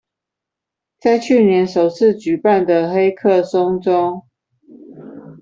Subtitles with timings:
[0.99, 4.23] 在去年首次舉辦的黑客松中